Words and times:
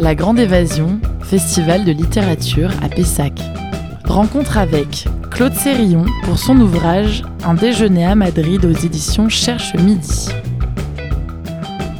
La 0.00 0.14
Grande 0.14 0.38
Évasion, 0.38 1.00
festival 1.22 1.84
de 1.84 1.90
littérature 1.90 2.70
à 2.82 2.88
Pessac. 2.88 3.32
Rencontre 4.04 4.56
avec 4.56 5.06
Claude 5.32 5.54
Sérillon 5.54 6.04
pour 6.22 6.38
son 6.38 6.56
ouvrage 6.60 7.24
Un 7.44 7.54
déjeuner 7.54 8.06
à 8.06 8.14
Madrid 8.14 8.64
aux 8.64 8.70
éditions 8.70 9.28
Cherche 9.28 9.74
Midi. 9.74 10.28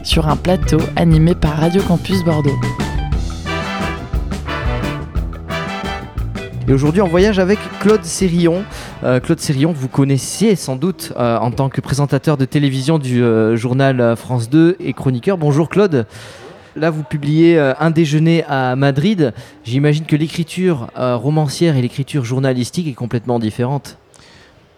Sur 0.04 0.29
un 0.29 0.37
plateau 0.37 0.79
animé 0.95 1.34
par 1.34 1.56
Radio 1.56 1.82
Campus 1.82 2.22
Bordeaux. 2.22 2.54
Et 6.69 6.73
aujourd'hui, 6.73 7.01
on 7.01 7.09
voyage 7.09 7.41
avec 7.41 7.59
Claude 7.80 8.05
Sérillon. 8.05 8.62
Euh, 9.03 9.19
Claude 9.19 9.41
Sérillon, 9.41 9.73
vous 9.73 9.89
connaissiez 9.89 10.55
sans 10.55 10.77
doute 10.77 11.12
euh, 11.17 11.37
en 11.39 11.51
tant 11.51 11.69
que 11.69 11.80
présentateur 11.80 12.37
de 12.37 12.45
télévision 12.45 13.01
du 13.01 13.25
euh, 13.25 13.57
journal 13.57 14.15
France 14.17 14.49
2 14.49 14.77
et 14.79 14.93
chroniqueur. 14.93 15.37
Bonjour 15.37 15.69
Claude. 15.69 16.07
Là, 16.79 16.90
vous 16.90 17.02
publiez 17.02 17.58
Un 17.58 17.90
déjeuner 17.90 18.45
à 18.45 18.76
Madrid. 18.76 19.32
J'imagine 19.64 20.05
que 20.05 20.14
l'écriture 20.16 20.88
romancière 20.95 21.77
et 21.77 21.82
l'écriture 21.82 22.24
journalistique 22.24 22.86
est 22.86 22.95
complètement 22.95 23.38
différente. 23.38 23.98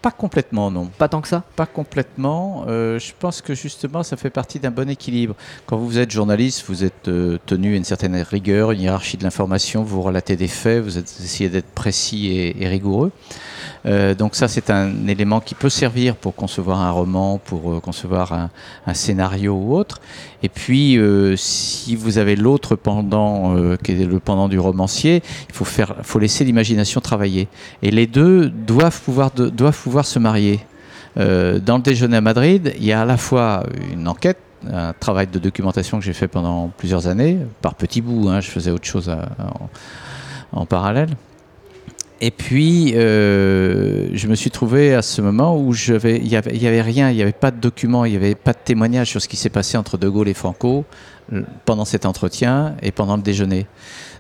Pas 0.02 0.10
complètement, 0.10 0.70
non. 0.70 0.86
Pas 0.86 1.08
tant 1.08 1.20
que 1.20 1.28
ça? 1.28 1.44
Pas 1.56 1.66
complètement. 1.66 2.64
Euh, 2.68 2.98
je 2.98 3.12
pense 3.18 3.42
que 3.42 3.54
justement, 3.54 4.02
ça 4.02 4.16
fait 4.16 4.30
partie 4.30 4.58
d'un 4.58 4.70
bon 4.70 4.88
équilibre. 4.88 5.34
Quand 5.66 5.76
vous 5.76 5.98
êtes 5.98 6.10
journaliste, 6.10 6.64
vous 6.68 6.84
êtes 6.84 7.08
euh, 7.08 7.36
tenu 7.44 7.74
à 7.74 7.76
une 7.76 7.84
certaine 7.84 8.16
rigueur, 8.16 8.70
une 8.70 8.80
hiérarchie 8.80 9.18
de 9.18 9.24
l'information, 9.24 9.82
vous 9.82 10.00
relatez 10.00 10.36
des 10.36 10.48
faits, 10.48 10.82
vous 10.82 10.96
essayez 10.96 11.50
d'être 11.50 11.70
précis 11.74 12.54
et 12.58 12.66
rigoureux. 12.66 13.12
Euh, 13.86 14.14
donc 14.14 14.34
ça, 14.34 14.48
c'est 14.48 14.70
un 14.70 15.08
élément 15.08 15.40
qui 15.40 15.54
peut 15.54 15.68
servir 15.68 16.16
pour 16.16 16.34
concevoir 16.34 16.80
un 16.80 16.90
roman, 16.90 17.38
pour 17.38 17.72
euh, 17.72 17.80
concevoir 17.80 18.32
un, 18.32 18.94
scénario 18.94 19.54
ou 19.54 19.74
autre. 19.74 20.00
Et 20.42 20.48
puis, 20.48 20.98
euh, 20.98 21.36
si 21.36 21.96
vous 21.96 22.18
avez 22.18 22.36
l'autre 22.36 22.76
pendant, 22.76 23.54
qui 23.82 23.92
est 23.92 24.06
le 24.06 24.18
pendant 24.18 24.48
du 24.48 24.58
romancier, 24.58 25.22
il 25.48 25.54
faut, 25.54 25.64
faire, 25.64 25.96
faut 26.02 26.18
laisser 26.18 26.44
l'imagination 26.44 27.00
travailler. 27.00 27.48
Et 27.82 27.90
les 27.90 28.06
deux 28.06 28.48
doivent 28.48 29.00
pouvoir, 29.00 29.30
doivent 29.30 29.80
pouvoir 29.80 30.04
se 30.04 30.18
marier. 30.18 30.60
dans 31.16 31.76
le 31.76 31.82
déjeuner 31.82 32.18
à 32.18 32.20
Madrid, 32.20 32.74
il 32.78 32.84
y 32.84 32.92
a 32.92 33.02
à 33.02 33.04
la 33.04 33.16
fois 33.16 33.64
une 33.92 34.08
enquête, 34.08 34.38
un 34.70 34.92
travail 34.92 35.26
de 35.26 35.38
documentation 35.38 35.98
que 35.98 36.04
j'ai 36.04 36.12
fait 36.12 36.28
pendant 36.28 36.70
plusieurs 36.76 37.06
années, 37.06 37.38
par 37.62 37.74
petits 37.74 38.02
bouts, 38.02 38.28
hein, 38.28 38.40
je 38.40 38.50
faisais 38.50 38.70
autre 38.70 38.86
chose 38.86 39.10
en 40.52 40.66
parallèle. 40.66 41.10
Et 42.22 42.30
puis, 42.30 42.92
euh, 42.96 44.08
je 44.12 44.26
me 44.28 44.34
suis 44.34 44.50
trouvé 44.50 44.94
à 44.94 45.00
ce 45.00 45.22
moment 45.22 45.58
où 45.58 45.74
il 45.74 46.22
n'y 46.22 46.36
avait, 46.36 46.56
y 46.56 46.66
avait 46.66 46.82
rien, 46.82 47.10
il 47.10 47.16
n'y 47.16 47.22
avait 47.22 47.32
pas 47.32 47.50
de 47.50 47.58
documents, 47.58 48.04
il 48.04 48.10
n'y 48.10 48.16
avait 48.16 48.34
pas 48.34 48.52
de 48.52 48.58
témoignage 48.62 49.08
sur 49.08 49.22
ce 49.22 49.28
qui 49.28 49.36
s'est 49.36 49.48
passé 49.48 49.78
entre 49.78 49.96
De 49.96 50.06
Gaulle 50.06 50.28
et 50.28 50.34
Franco 50.34 50.84
euh, 51.32 51.42
pendant 51.64 51.86
cet 51.86 52.04
entretien 52.04 52.76
et 52.82 52.92
pendant 52.92 53.16
le 53.16 53.22
déjeuner. 53.22 53.66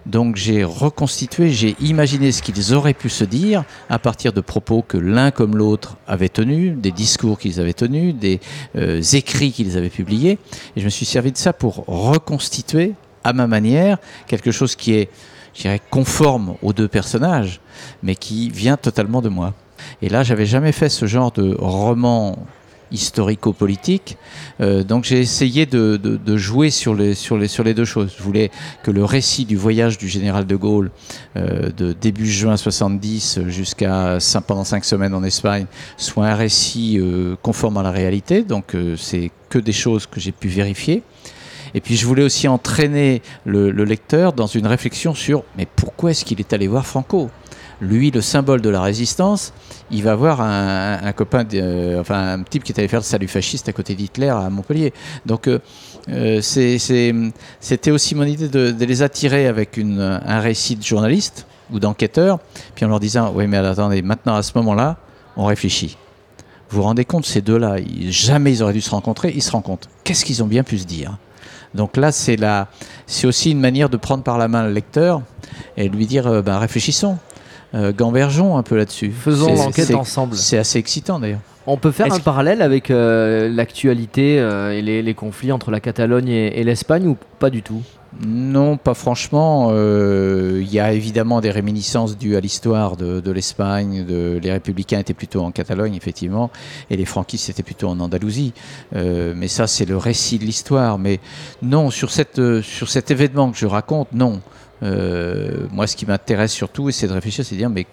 Donc 0.06 0.36
j'ai 0.36 0.64
reconstitué, 0.64 1.50
j'ai 1.50 1.76
imaginé 1.78 2.32
ce 2.32 2.40
qu'ils 2.40 2.72
auraient 2.72 2.94
pu 2.94 3.10
se 3.10 3.24
dire 3.24 3.64
à 3.90 3.98
partir 3.98 4.32
de 4.32 4.40
propos 4.40 4.80
que 4.80 4.96
l'un 4.96 5.30
comme 5.30 5.54
l'autre 5.54 5.98
avait 6.06 6.30
tenus, 6.30 6.78
des 6.78 6.92
discours 6.92 7.38
qu'ils 7.38 7.60
avaient 7.60 7.74
tenus, 7.74 8.14
des 8.14 8.40
euh, 8.76 9.02
écrits 9.12 9.52
qu'ils 9.52 9.76
avaient 9.76 9.90
publiés. 9.90 10.38
Et 10.74 10.80
je 10.80 10.86
me 10.86 10.90
suis 10.90 11.04
servi 11.04 11.32
de 11.32 11.36
ça 11.36 11.52
pour 11.52 11.84
reconstituer 11.86 12.94
à 13.24 13.34
ma 13.34 13.46
manière 13.46 13.98
quelque 14.26 14.52
chose 14.52 14.74
qui 14.74 14.94
est 14.94 15.10
je 15.60 15.64
dirais, 15.68 15.80
conforme 15.90 16.54
aux 16.62 16.72
deux 16.72 16.88
personnages, 16.88 17.60
mais 18.02 18.16
qui 18.16 18.48
vient 18.48 18.78
totalement 18.78 19.20
de 19.20 19.28
moi. 19.28 19.52
Et 20.00 20.08
là, 20.08 20.22
j'avais 20.22 20.46
jamais 20.46 20.72
fait 20.72 20.88
ce 20.88 21.04
genre 21.04 21.32
de 21.32 21.54
roman 21.58 22.38
historico-politique. 22.90 24.16
Euh, 24.62 24.82
donc 24.82 25.04
j'ai 25.04 25.20
essayé 25.20 25.66
de, 25.66 26.00
jouer 26.38 26.70
sur 26.70 26.94
les 26.94 27.74
deux 27.74 27.84
choses. 27.84 28.14
Je 28.16 28.22
voulais 28.22 28.50
que 28.82 28.90
le 28.90 29.04
récit 29.04 29.44
du 29.44 29.56
voyage 29.56 29.98
du 29.98 30.08
général 30.08 30.46
de 30.46 30.56
Gaulle 30.56 30.90
euh, 31.36 31.70
de 31.76 31.92
début 31.92 32.26
juin 32.26 32.56
70 32.56 33.40
jusqu'à 33.48 34.16
pendant 34.46 34.64
cinq 34.64 34.86
semaines 34.86 35.14
en 35.14 35.22
Espagne 35.22 35.66
soit 35.98 36.26
un 36.26 36.34
récit 36.34 36.98
euh, 36.98 37.36
conforme 37.42 37.76
à 37.76 37.82
la 37.82 37.90
réalité. 37.90 38.44
Donc 38.44 38.74
c'est 38.96 39.30
que 39.50 39.58
des 39.58 39.72
choses 39.72 40.06
que 40.06 40.20
j'ai 40.20 40.32
pu 40.32 40.48
vérifier. 40.48 41.02
Et 41.74 41.80
puis 41.80 41.96
je 41.96 42.06
voulais 42.06 42.22
aussi 42.22 42.48
entraîner 42.48 43.22
le, 43.44 43.70
lecteur 43.70 44.32
dans 44.32 44.46
une 44.46 44.66
réflexion 44.66 45.14
sur 45.14 45.44
mais 45.56 45.66
pourquoi 45.66 46.10
est-ce 46.10 46.24
qu'il 46.24 46.40
est 46.40 46.52
allé 46.52 46.68
voir 46.68 46.86
Franco? 46.86 47.30
Lui, 47.80 48.10
le 48.10 48.20
symbole 48.20 48.60
de 48.60 48.68
la 48.68 48.82
résistance, 48.82 49.54
il 49.90 50.02
va 50.02 50.14
voir 50.14 50.42
un, 50.42 51.12
copain, 51.12 51.46
enfin 51.98 52.34
un 52.34 52.42
type 52.42 52.62
qui 52.62 52.72
est 52.72 52.78
allé 52.78 52.88
faire 52.88 53.00
le 53.00 53.04
salut 53.04 53.26
fasciste 53.26 53.70
à 53.70 53.72
côté 53.72 53.94
d'Hitler 53.94 54.28
à 54.28 54.50
Montpellier. 54.50 54.92
Donc 55.24 55.48
euh, 55.48 55.60
euh, 56.10 56.40
c'était 56.42 57.90
aussi 57.90 58.14
mon 58.14 58.24
idée 58.24 58.48
de, 58.48 58.84
les 58.84 59.02
attirer 59.02 59.46
avec 59.46 59.78
un 59.78 60.40
récit 60.40 60.76
de 60.76 60.82
journaliste 60.82 61.46
ou 61.72 61.80
d'enquêteur, 61.80 62.38
puis 62.74 62.84
en 62.84 62.88
leur 62.88 63.00
disant 63.00 63.32
oui 63.34 63.46
mais 63.46 63.56
attendez, 63.56 64.02
maintenant 64.02 64.34
à 64.34 64.42
ce 64.42 64.52
moment-là, 64.56 64.98
on 65.36 65.46
réfléchit. 65.46 65.96
Vous 66.68 66.76
vous 66.76 66.84
rendez 66.84 67.04
compte, 67.04 67.26
ces 67.26 67.40
deux-là, 67.40 67.76
jamais 68.10 68.52
ils 68.52 68.62
auraient 68.62 68.72
dû 68.72 68.80
se 68.80 68.90
rencontrer, 68.90 69.32
ils 69.34 69.42
se 69.42 69.50
rencontrent. 69.50 69.88
Qu'est-ce 70.04 70.24
qu'ils 70.24 70.42
ont 70.42 70.46
bien 70.46 70.62
pu 70.62 70.78
se 70.78 70.84
dire? 70.84 71.18
Donc 71.74 71.96
là, 71.96 72.12
c'est 72.12 72.36
la, 72.36 72.68
c'est 73.06 73.26
aussi 73.26 73.52
une 73.52 73.60
manière 73.60 73.88
de 73.88 73.96
prendre 73.96 74.22
par 74.22 74.38
la 74.38 74.48
main 74.48 74.64
le 74.64 74.72
lecteur 74.72 75.22
et 75.76 75.88
lui 75.88 76.06
dire, 76.06 76.26
euh, 76.26 76.42
ben, 76.42 76.58
réfléchissons, 76.58 77.18
euh, 77.74 77.92
gambergeons 77.92 78.56
un 78.56 78.62
peu 78.62 78.76
là-dessus. 78.76 79.10
Faisons 79.10 79.54
l'enquête 79.54 79.94
ensemble. 79.94 80.36
C'est 80.36 80.58
assez 80.58 80.78
excitant 80.78 81.20
d'ailleurs. 81.20 81.40
On 81.66 81.76
peut 81.76 81.92
faire 81.92 82.12
un 82.12 82.18
parallèle 82.18 82.62
avec 82.62 82.90
euh, 82.90 83.48
l'actualité 83.48 84.36
et 84.36 84.82
les, 84.82 85.14
conflits 85.14 85.52
entre 85.52 85.70
la 85.70 85.78
Catalogne 85.78 86.28
et 86.28 86.64
l'Espagne 86.64 87.06
ou 87.06 87.16
pas 87.38 87.50
du 87.50 87.62
tout? 87.62 87.82
Non, 88.18 88.76
pas 88.76 88.94
franchement. 88.94 89.68
Euh, 89.70 90.58
il 90.62 90.72
y 90.72 90.80
a 90.80 90.92
évidemment 90.92 91.40
des 91.40 91.50
réminiscences 91.50 92.18
dues 92.18 92.36
à 92.36 92.40
l'histoire 92.40 92.96
de, 92.96 93.30
l'Espagne. 93.30 94.04
les 94.08 94.52
républicains 94.52 94.98
étaient 94.98 95.14
plutôt 95.14 95.42
en 95.42 95.52
Catalogne, 95.52 95.94
effectivement, 95.94 96.50
et 96.90 96.96
les 96.96 97.04
franquistes 97.04 97.48
étaient 97.50 97.62
plutôt 97.62 97.88
en 97.88 98.00
Andalousie. 98.00 98.52
Euh, 98.96 99.32
mais 99.36 99.48
ça, 99.48 99.66
c'est 99.66 99.84
le 99.84 99.96
récit 99.96 100.38
de 100.38 100.44
l'histoire. 100.44 100.98
Mais 100.98 101.20
non, 101.62 101.90
sur, 101.90 102.10
sur 102.10 102.88
cet 102.88 103.10
événement 103.10 103.52
que 103.52 103.58
je 103.58 103.66
raconte, 103.66 104.08
non. 104.12 104.40
Euh, 104.82 105.66
moi, 105.70 105.86
ce 105.86 105.94
qui 105.94 106.06
m'intéresse 106.06 106.52
surtout, 106.52 106.90
c'est 106.90 107.06
de 107.06 107.12
réfléchir, 107.12 107.44
c'est 107.44 107.54
de 107.54 107.60
dire, 107.60 107.70
mais 107.70 107.86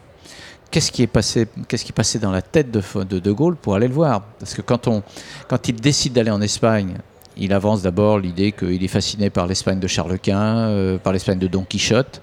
qu'est-ce 0.71 0.91
qui 0.91 1.03
est 1.03 1.07
passé, 1.07 1.47
qu'est-ce 1.67 1.85
qui 1.85 2.19
dans 2.19 2.31
la 2.31 2.41
tête 2.41 2.71
de, 2.71 3.03
de 3.03 3.31
Gaulle 3.31 3.55
pour 3.55 3.75
aller 3.75 3.87
le 3.87 3.93
voir? 3.93 4.23
Parce 4.39 4.55
que 4.55 4.61
quand 4.63 5.67
il 5.67 5.75
décide 5.75 6.13
d'aller 6.13 6.31
en 6.31 6.41
Espagne, 6.41 6.97
il 7.39 7.53
avance 7.53 7.81
d'abord 7.81 8.19
l'idée 8.19 8.51
qu'il 8.51 8.83
est 8.83 8.89
fasciné 8.89 9.29
par 9.29 9.47
l'Espagne 9.47 9.79
de 9.79 9.87
Charles 9.87 10.19
Quint, 10.19 10.69
euh, 10.69 10.97
par 10.97 11.13
l'Espagne 11.13 11.39
de 11.39 11.47
Don 11.47 11.63
Quichotte, 11.67 12.21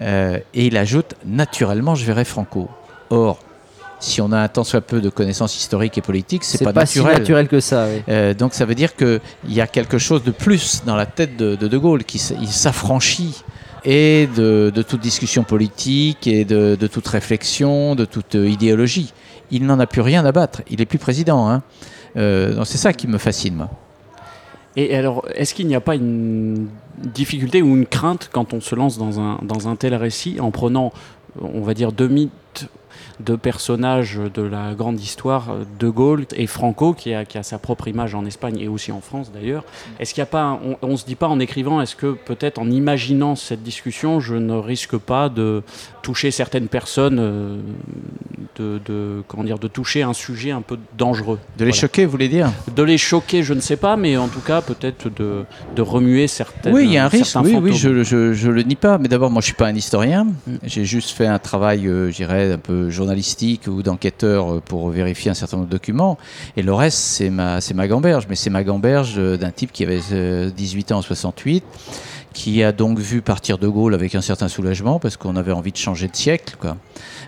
euh, 0.00 0.38
et 0.54 0.66
il 0.66 0.76
ajoute 0.76 1.14
naturellement 1.24 1.94
je 1.94 2.04
verrai 2.04 2.24
Franco. 2.24 2.68
Or, 3.10 3.38
si 3.98 4.20
on 4.20 4.30
a 4.32 4.38
un 4.38 4.48
tant 4.48 4.64
soit 4.64 4.82
peu 4.82 5.00
de 5.00 5.08
connaissances 5.08 5.56
historiques 5.56 5.96
et 5.96 6.02
politiques, 6.02 6.44
c'est 6.44 6.62
pas, 6.62 6.72
pas 6.72 6.80
naturel. 6.80 7.14
si 7.14 7.20
naturel 7.20 7.48
que 7.48 7.60
ça. 7.60 7.86
Euh, 8.08 8.34
donc 8.34 8.52
ça 8.52 8.66
veut 8.66 8.74
dire 8.74 8.94
qu'il 8.94 9.20
y 9.48 9.60
a 9.60 9.66
quelque 9.66 9.98
chose 9.98 10.22
de 10.22 10.32
plus 10.32 10.82
dans 10.84 10.96
la 10.96 11.06
tête 11.06 11.36
de 11.36 11.56
De, 11.56 11.78
Gaulle, 11.78 12.04
qui 12.04 12.18
s'affranchit 12.18 13.42
et 13.84 14.28
de, 14.36 14.70
toute 14.86 15.00
discussion 15.00 15.44
politique 15.44 16.26
et 16.26 16.44
de, 16.44 16.86
toute 16.86 17.06
réflexion, 17.08 17.94
de 17.94 18.04
toute 18.04 18.34
idéologie. 18.34 19.12
Il 19.50 19.64
n'en 19.64 19.78
a 19.78 19.86
plus 19.86 20.00
rien 20.00 20.24
à 20.24 20.32
battre. 20.32 20.62
Il 20.68 20.80
est 20.80 20.86
plus 20.86 20.98
président. 20.98 21.48
Hein. 21.48 21.62
c'est 22.16 22.78
ça 22.78 22.92
qui 22.92 23.06
me 23.06 23.16
fascine, 23.16 23.54
moi. 23.54 23.70
Et 24.76 24.94
alors, 24.94 25.26
est-ce 25.34 25.54
qu'il 25.54 25.66
n'y 25.66 25.74
a 25.74 25.80
pas 25.80 25.94
une 25.94 26.68
difficulté 26.98 27.62
ou 27.62 27.76
une 27.76 27.86
crainte 27.86 28.28
quand 28.30 28.52
on 28.52 28.60
se 28.60 28.74
lance 28.74 28.98
dans 28.98 29.18
un, 29.68 29.76
tel 29.76 29.94
récit 29.94 30.38
en 30.38 30.50
prenant, 30.50 30.92
on 31.40 31.62
va 31.62 31.74
dire, 31.74 31.92
deux 31.92 32.08
mythes 32.08 32.68
de 33.20 33.34
personnages 33.34 34.20
de 34.34 34.42
la 34.42 34.74
grande 34.74 35.00
histoire 35.00 35.56
de 35.78 35.88
Gaulle 35.88 36.26
et 36.34 36.46
Franco, 36.46 36.92
qui 36.92 37.14
a, 37.14 37.24
sa 37.42 37.58
propre 37.58 37.88
image 37.88 38.14
en 38.14 38.26
Espagne 38.26 38.58
et 38.58 38.68
aussi 38.68 38.92
en 38.92 39.00
France 39.00 39.32
d'ailleurs? 39.32 39.64
Est-ce 39.98 40.12
qu'il 40.12 40.20
n'y 40.20 40.28
a 40.28 40.30
pas, 40.30 40.60
on, 40.82 40.88
ne 40.88 40.96
se 40.96 41.06
dit 41.06 41.14
pas 41.14 41.28
en 41.28 41.40
écrivant, 41.40 41.80
est-ce 41.80 41.96
que 41.96 42.12
peut-être 42.12 42.58
en 42.58 42.70
imaginant 42.70 43.34
cette 43.34 43.62
discussion, 43.62 44.20
je 44.20 44.34
ne 44.34 44.54
risque 44.54 44.98
pas 44.98 45.30
de 45.30 45.62
toucher 46.06 46.30
certaines 46.30 46.68
personnes, 46.68 47.18
euh, 47.18 47.58
de, 48.60 49.24
comment 49.26 49.42
dire, 49.42 49.58
de 49.58 49.66
toucher 49.66 50.04
un 50.04 50.12
sujet 50.12 50.52
un 50.52 50.62
peu 50.62 50.78
dangereux 50.96 51.40
De 51.58 51.64
les 51.64 51.72
choquer, 51.72 52.04
vous 52.04 52.12
voulez 52.12 52.28
dire? 52.28 52.52
De 52.76 52.84
les 52.84 52.96
choquer, 52.96 53.42
je 53.42 53.52
ne 53.52 53.58
sais 53.60 53.76
pas, 53.76 53.96
mais 53.96 54.16
en 54.16 54.28
tout 54.28 54.40
cas 54.40 54.60
peut-être 54.60 55.08
de, 55.08 55.42
de 55.74 55.82
remuer 55.82 56.28
certaines. 56.28 56.72
Oui, 56.72 56.84
il 56.84 56.92
y 56.92 56.96
a 56.96 57.04
un 57.04 57.08
risque. 57.08 57.36
Oui, 57.42 57.56
oui, 57.60 57.74
je, 57.74 58.04
je, 58.04 58.48
le 58.48 58.62
nie 58.62 58.76
pas. 58.76 58.98
Mais 58.98 59.08
d'abord, 59.08 59.32
moi, 59.32 59.40
je 59.40 59.46
suis 59.46 59.54
pas 59.54 59.66
un 59.66 59.74
historien. 59.74 60.26
Mm. 60.46 60.56
J'ai 60.62 60.84
juste 60.84 61.10
fait 61.10 61.26
un 61.26 61.40
travail, 61.40 61.88
euh, 61.88 62.08
je 62.12 62.14
dirais, 62.14 62.52
un 62.52 62.58
peu 62.58 62.88
journalistique 62.88 63.66
ou 63.66 63.82
d'enquêteur 63.82 64.54
euh, 64.54 64.62
pour 64.64 64.90
vérifier 64.90 65.32
un 65.32 65.34
certain 65.34 65.56
nombre 65.56 65.68
de 65.68 65.74
documents. 65.74 66.18
Et 66.56 66.62
le 66.62 66.72
reste, 66.72 66.98
c'est 66.98 67.30
ma, 67.30 67.60
c'est 67.60 67.74
ma 67.74 67.88
gamberge. 67.88 68.26
Mais 68.30 68.36
c'est 68.36 68.50
ma 68.50 68.62
gamberge 68.62 69.16
d'un 69.16 69.50
type 69.50 69.72
qui 69.72 69.82
avait 69.82 70.00
18 70.52 70.92
ans 70.92 70.98
en 70.98 71.02
68 71.02 71.64
qui 72.32 72.62
a 72.62 72.72
donc 72.72 72.98
vu 72.98 73.22
partir 73.22 73.58
De 73.58 73.68
Gaulle 73.68 73.94
avec 73.94 74.14
un 74.14 74.20
certain 74.20 74.48
soulagement 74.48 74.98
parce 74.98 75.16
qu'on 75.16 75.36
avait 75.36 75.52
envie 75.52 75.72
de 75.72 75.76
changer 75.76 76.08
de 76.08 76.16
siècle. 76.16 76.56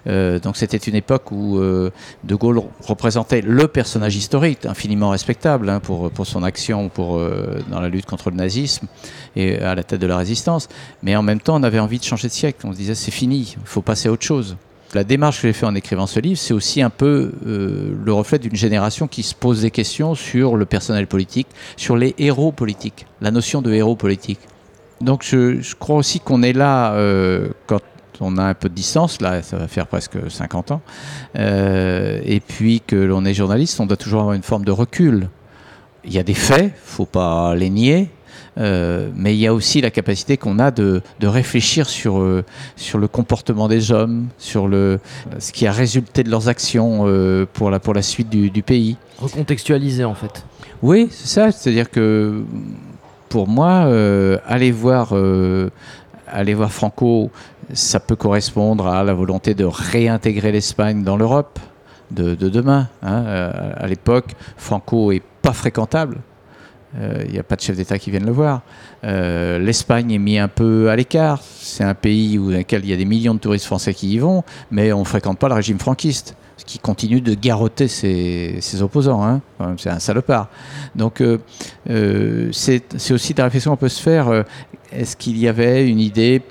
Euh, 0.06 0.38
donc 0.38 0.56
c'était 0.56 0.76
une 0.76 0.94
époque 0.94 1.32
où 1.32 1.58
euh, 1.58 1.90
De 2.24 2.34
Gaulle 2.34 2.60
représentait 2.82 3.40
le 3.40 3.68
personnage 3.68 4.16
historique, 4.16 4.66
infiniment 4.66 5.10
respectable 5.10 5.68
hein, 5.68 5.80
pour, 5.80 6.10
pour 6.10 6.26
son 6.26 6.42
action 6.42 6.88
pour, 6.88 7.18
euh, 7.18 7.58
dans 7.70 7.80
la 7.80 7.88
lutte 7.88 8.06
contre 8.06 8.30
le 8.30 8.36
nazisme 8.36 8.86
et 9.36 9.58
à 9.58 9.74
la 9.74 9.82
tête 9.82 10.00
de 10.00 10.06
la 10.06 10.16
résistance. 10.16 10.68
Mais 11.02 11.16
en 11.16 11.22
même 11.22 11.40
temps, 11.40 11.56
on 11.56 11.62
avait 11.62 11.78
envie 11.78 11.98
de 11.98 12.04
changer 12.04 12.28
de 12.28 12.32
siècle. 12.32 12.66
On 12.66 12.72
se 12.72 12.76
disait 12.76 12.94
c'est 12.94 13.10
fini, 13.10 13.56
il 13.58 13.66
faut 13.66 13.82
passer 13.82 14.08
à 14.08 14.12
autre 14.12 14.24
chose. 14.24 14.56
La 14.94 15.04
démarche 15.04 15.42
que 15.42 15.48
j'ai 15.48 15.52
faite 15.52 15.68
en 15.68 15.74
écrivant 15.74 16.06
ce 16.06 16.18
livre, 16.18 16.38
c'est 16.38 16.54
aussi 16.54 16.80
un 16.80 16.88
peu 16.88 17.32
le 17.44 18.10
reflet 18.10 18.38
d'une 18.38 18.56
génération 18.56 19.06
qui 19.06 19.22
se 19.22 19.34
pose 19.34 19.60
des 19.60 19.70
questions 19.70 20.14
sur 20.14 20.56
le 20.56 20.64
personnel 20.64 21.06
politique, 21.06 21.46
sur 21.76 21.94
les 21.94 22.14
héros 22.16 22.52
politiques, 22.52 23.04
la 23.20 23.30
notion 23.30 23.60
de 23.60 23.70
héros 23.70 23.96
politique. 23.96 24.40
Donc 25.00 25.22
je, 25.24 25.60
je 25.60 25.74
crois 25.74 25.96
aussi 25.96 26.20
qu'on 26.20 26.42
est 26.42 26.52
là 26.52 26.92
euh, 26.94 27.48
quand 27.66 27.80
on 28.20 28.36
a 28.36 28.42
un 28.42 28.54
peu 28.54 28.68
de 28.68 28.74
distance, 28.74 29.20
là 29.20 29.42
ça 29.42 29.56
va 29.56 29.68
faire 29.68 29.86
presque 29.86 30.18
50 30.28 30.72
ans, 30.72 30.80
euh, 31.36 32.20
et 32.24 32.40
puis 32.40 32.80
que 32.84 32.96
l'on 32.96 33.24
est 33.24 33.34
journaliste, 33.34 33.78
on 33.80 33.86
doit 33.86 33.96
toujours 33.96 34.20
avoir 34.20 34.34
une 34.34 34.42
forme 34.42 34.64
de 34.64 34.72
recul. 34.72 35.28
Il 36.04 36.12
y 36.12 36.18
a 36.18 36.22
des 36.22 36.34
faits, 36.34 36.72
faut 36.84 37.06
pas 37.06 37.54
les 37.54 37.70
nier, 37.70 38.10
euh, 38.58 39.10
mais 39.14 39.34
il 39.34 39.38
y 39.38 39.46
a 39.46 39.54
aussi 39.54 39.80
la 39.80 39.90
capacité 39.90 40.36
qu'on 40.36 40.58
a 40.58 40.70
de, 40.70 41.02
de 41.20 41.26
réfléchir 41.26 41.88
sur, 41.88 42.18
euh, 42.18 42.44
sur 42.76 42.98
le 42.98 43.06
comportement 43.06 43.68
des 43.68 43.92
hommes, 43.92 44.28
sur 44.38 44.66
le, 44.66 44.98
ce 45.38 45.52
qui 45.52 45.66
a 45.66 45.72
résulté 45.72 46.24
de 46.24 46.30
leurs 46.30 46.48
actions 46.48 47.04
euh, 47.06 47.46
pour, 47.52 47.70
la, 47.70 47.78
pour 47.78 47.94
la 47.94 48.02
suite 48.02 48.28
du, 48.28 48.50
du 48.50 48.62
pays. 48.62 48.96
Recontextualiser 49.18 50.04
en 50.04 50.14
fait. 50.14 50.44
Oui, 50.82 51.08
c'est 51.10 51.28
ça. 51.28 51.52
C'est-à-dire 51.52 51.90
que 51.90 52.42
pour 53.28 53.48
moi, 53.48 53.84
euh, 53.86 54.38
aller 54.46 54.72
voir, 54.72 55.10
euh, 55.12 55.70
aller 56.26 56.54
voir 56.54 56.72
Franco, 56.72 57.30
ça 57.72 58.00
peut 58.00 58.16
correspondre 58.16 58.86
à 58.86 59.04
la 59.04 59.14
volonté 59.14 59.54
de 59.54 59.64
réintégrer 59.64 60.52
l'Espagne 60.52 61.02
dans 61.02 61.16
l'Europe 61.16 61.58
de, 62.10 62.34
de 62.34 62.48
demain. 62.48 62.88
hein. 63.02 63.24
Euh, 63.26 63.72
à 63.76 63.86
l'époque, 63.86 64.34
Franco 64.56 65.12
est 65.12 65.22
pas 65.42 65.52
fréquentable. 65.52 66.18
Euh, 66.96 67.22
Il 67.26 67.32
n'y 67.32 67.38
a 67.38 67.42
pas 67.42 67.56
de 67.56 67.60
chef 67.60 67.76
d'État 67.76 67.98
qui 67.98 68.10
vienne 68.10 68.24
le 68.24 68.32
voir. 68.32 68.62
Euh, 69.04 69.58
L'Espagne 69.58 70.10
est 70.12 70.18
mis 70.18 70.38
un 70.38 70.48
peu 70.48 70.88
à 70.90 70.96
l'écart. 70.96 71.40
C'est 71.42 71.84
un 71.84 71.94
pays 71.94 72.38
où, 72.38 72.50
dans 72.50 72.58
lequel 72.58 72.82
il 72.84 72.90
y 72.90 72.92
a 72.92 72.96
des 72.96 73.04
millions 73.04 73.34
de 73.34 73.40
touristes 73.40 73.66
français 73.66 73.92
qui 73.94 74.08
y 74.12 74.18
vont, 74.18 74.42
mais 74.70 74.92
on 74.92 75.00
ne 75.00 75.04
fréquente 75.04 75.38
pas 75.38 75.48
le 75.48 75.54
régime 75.54 75.78
franquiste, 75.78 76.34
ce 76.56 76.64
qui 76.64 76.78
continue 76.78 77.20
de 77.20 77.34
garrotter 77.34 77.88
ses, 77.88 78.82
opposants. 78.82 79.22
Hein. 79.22 79.40
C'est 79.76 79.90
un 79.90 79.98
salopard. 79.98 80.48
Donc, 80.96 81.20
euh, 81.20 81.38
euh, 81.90 82.48
c'est 82.52 83.12
aussi 83.12 83.34
des 83.34 83.42
réflexions 83.42 83.70
qu'on 83.72 83.76
peut 83.76 83.88
se 83.88 84.02
faire. 84.02 84.28
euh, 84.28 84.42
Est-ce 84.90 85.16
qu'il 85.16 85.38
y 85.38 85.46
avait 85.46 85.86
une 85.88 86.00
idée 86.00 86.42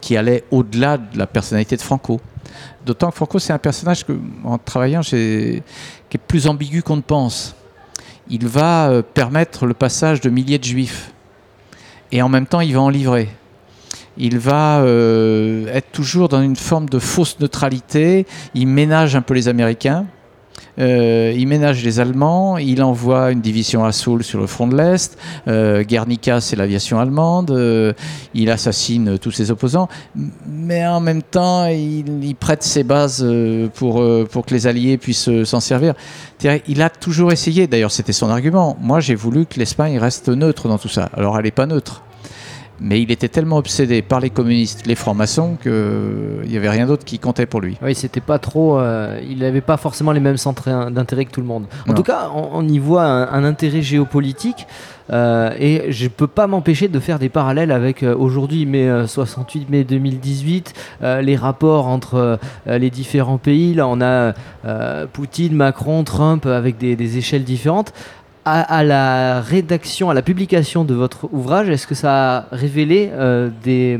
qui 0.00 0.16
allait 0.16 0.44
au-delà 0.50 0.98
de 0.98 1.18
la 1.18 1.26
personnalité 1.26 1.76
de 1.76 1.82
Franco? 1.82 2.20
D'autant 2.84 3.10
que 3.10 3.16
Franco, 3.16 3.38
c'est 3.38 3.52
un 3.52 3.58
personnage 3.58 4.04
que, 4.04 4.12
en 4.44 4.58
travaillant, 4.58 5.00
qui 5.00 5.16
est 5.16 6.18
plus 6.28 6.46
ambigu 6.46 6.82
qu'on 6.82 6.96
ne 6.96 7.00
pense. 7.02 7.56
Il 8.28 8.46
va 8.48 8.88
euh, 8.88 9.02
permettre 9.02 9.66
le 9.66 9.74
passage 9.74 10.20
de 10.20 10.30
milliers 10.30 10.58
de 10.58 10.64
juifs. 10.64 11.12
Et 12.12 12.22
en 12.22 12.28
même 12.28 12.46
temps, 12.46 12.60
il 12.60 12.74
va 12.74 12.80
en 12.80 12.88
livrer. 12.88 13.28
Il 14.18 14.38
va 14.38 14.80
euh, 14.80 15.66
être 15.68 15.92
toujours 15.92 16.28
dans 16.28 16.40
une 16.40 16.56
forme 16.56 16.88
de 16.88 16.98
fausse 16.98 17.38
neutralité. 17.40 18.26
Il 18.54 18.66
ménage 18.66 19.14
un 19.14 19.22
peu 19.22 19.34
les 19.34 19.48
Américains. 19.48 20.06
Euh, 20.78 21.32
il 21.36 21.48
ménage 21.48 21.82
les 21.84 22.00
Allemands, 22.00 22.58
il 22.58 22.82
envoie 22.82 23.30
une 23.32 23.40
division 23.40 23.84
à 23.84 23.92
Soule 23.92 24.22
sur 24.22 24.40
le 24.40 24.46
front 24.46 24.66
de 24.66 24.76
l'Est, 24.76 25.16
euh, 25.48 25.82
Guernica 25.82 26.40
c'est 26.40 26.56
l'aviation 26.56 27.00
allemande, 27.00 27.50
euh, 27.50 27.92
il 28.34 28.50
assassine 28.50 29.18
tous 29.18 29.30
ses 29.30 29.50
opposants, 29.50 29.88
mais 30.46 30.86
en 30.86 31.00
même 31.00 31.22
temps 31.22 31.66
il, 31.66 32.22
il 32.22 32.34
prête 32.34 32.62
ses 32.62 32.84
bases 32.84 33.26
pour, 33.74 34.04
pour 34.30 34.46
que 34.46 34.54
les 34.54 34.66
Alliés 34.66 34.98
puissent 34.98 35.30
s'en 35.44 35.60
servir. 35.60 35.94
Il 36.68 36.82
a 36.82 36.90
toujours 36.90 37.32
essayé, 37.32 37.66
d'ailleurs 37.66 37.92
c'était 37.92 38.12
son 38.12 38.28
argument, 38.28 38.76
moi 38.80 39.00
j'ai 39.00 39.14
voulu 39.14 39.46
que 39.46 39.58
l'Espagne 39.58 39.98
reste 39.98 40.28
neutre 40.28 40.68
dans 40.68 40.78
tout 40.78 40.88
ça, 40.88 41.08
alors 41.14 41.38
elle 41.38 41.44
n'est 41.44 41.50
pas 41.50 41.66
neutre. 41.66 42.02
Mais 42.80 43.00
il 43.00 43.10
était 43.10 43.28
tellement 43.28 43.56
obsédé 43.56 44.02
par 44.02 44.20
les 44.20 44.28
communistes, 44.30 44.86
les 44.86 44.94
francs-maçons, 44.94 45.56
qu'il 45.62 45.72
n'y 46.50 46.56
avait 46.58 46.68
rien 46.68 46.86
d'autre 46.86 47.04
qui 47.04 47.18
comptait 47.18 47.46
pour 47.46 47.60
lui. 47.62 47.78
Oui, 47.82 47.94
c'était 47.94 48.20
pas 48.20 48.38
trop. 48.38 48.78
euh, 48.78 49.18
il 49.28 49.38
n'avait 49.38 49.62
pas 49.62 49.76
forcément 49.78 50.12
les 50.12 50.20
mêmes 50.20 50.36
centres 50.36 50.90
d'intérêt 50.90 51.24
que 51.24 51.30
tout 51.30 51.40
le 51.40 51.46
monde. 51.46 51.64
En 51.86 51.90
Non. 51.90 51.94
tout 51.94 52.02
cas, 52.02 52.30
on, 52.34 52.48
on 52.52 52.68
y 52.68 52.78
voit 52.78 53.04
un, 53.04 53.32
un 53.32 53.44
intérêt 53.44 53.80
géopolitique. 53.82 54.66
euh, 55.10 55.52
et 55.58 55.92
je 55.92 56.08
peux 56.08 56.26
pas 56.26 56.46
m'empêcher 56.48 56.88
de 56.88 56.98
faire 57.00 57.18
des 57.18 57.28
parallèles 57.28 57.70
avec 57.70 58.02
euh, 58.02 58.14
aujourd'hui, 58.14 58.66
mai 58.66 58.88
euh, 58.88 59.06
68, 59.06 59.70
mai 59.70 59.84
2018, 59.84 60.74
euh, 61.02 61.22
les 61.22 61.36
rapports 61.36 61.86
entre 61.86 62.38
euh, 62.66 62.78
les 62.78 62.90
différents 62.90 63.38
pays. 63.38 63.72
Là, 63.72 63.86
on 63.88 64.00
a 64.00 64.34
euh, 64.66 65.06
Poutine, 65.12 65.54
Macron, 65.54 66.02
Trump 66.04 66.44
avec 66.44 66.76
des, 66.76 66.96
des 66.96 67.16
échelles 67.18 67.44
différentes. 67.44 67.92
À, 68.48 68.60
à 68.60 68.84
la 68.84 69.40
rédaction, 69.40 70.08
à 70.08 70.14
la 70.14 70.22
publication 70.22 70.84
de 70.84 70.94
votre 70.94 71.28
ouvrage, 71.32 71.68
est-ce 71.68 71.84
que 71.84 71.96
ça 71.96 72.36
a 72.36 72.46
révélé 72.52 73.10
euh, 73.12 73.50
des, 73.64 73.98